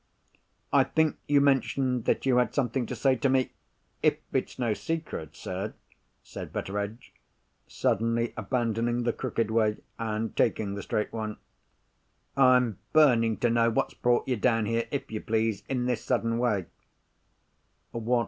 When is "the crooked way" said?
9.03-9.77